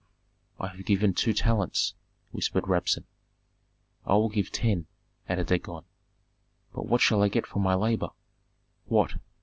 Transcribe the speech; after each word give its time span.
"I 0.59 0.69
have 0.69 0.83
given 0.85 1.13
two 1.13 1.31
talents!" 1.31 1.93
whispered 2.31 2.63
Rabsun. 2.67 3.03
"I 4.03 4.13
will 4.13 4.29
give 4.29 4.51
ten," 4.51 4.87
added 5.29 5.45
Dagon. 5.45 5.83
"But 6.73 6.87
what 6.87 7.01
shall 7.01 7.21
I 7.21 7.27
get 7.29 7.45
for 7.45 7.59
my 7.59 7.75
labor?" 7.75 8.09
"What? 8.85 9.13